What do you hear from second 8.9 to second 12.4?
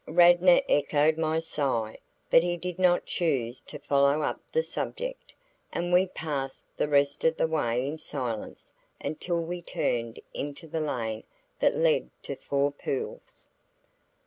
until we turned into the lane that led to